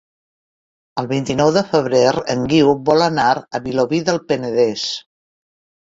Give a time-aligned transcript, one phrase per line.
[1.01, 2.01] El vint-i-nou de febrer
[2.37, 4.93] en Guiu vol anar a Vilobí del Penedès.